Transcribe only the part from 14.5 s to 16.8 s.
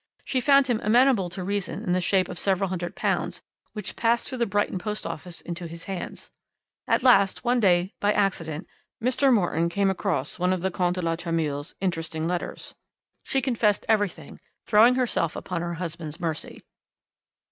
throwing herself upon her husband's mercy.